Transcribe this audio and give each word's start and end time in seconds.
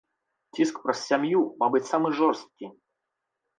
Ціск 0.55 0.79
праз 0.85 0.99
сям'ю, 1.09 1.43
мабыць, 1.65 1.83
самы 1.93 2.09
жорсткі. 2.23 2.65